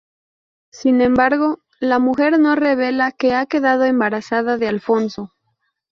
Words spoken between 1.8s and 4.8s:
mujer no revela que ha quedado embarazada de